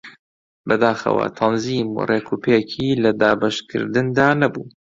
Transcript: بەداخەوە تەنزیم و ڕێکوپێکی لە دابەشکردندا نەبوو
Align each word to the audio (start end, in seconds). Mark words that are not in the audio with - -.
بەداخەوە 0.67 1.25
تەنزیم 1.37 1.87
و 1.93 1.99
ڕێکوپێکی 2.09 2.89
لە 3.03 3.11
دابەشکردندا 3.21 4.29
نەبوو 4.41 4.65